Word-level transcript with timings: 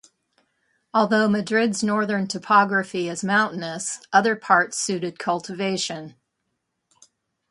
Although 0.95 1.29
Madrid's 1.29 1.83
northern 1.83 2.25
topography 2.27 3.07
is 3.07 3.23
mountainous, 3.23 3.99
other 4.11 4.35
parts 4.35 4.81
suited 4.81 5.19
cultivation. 5.19 6.15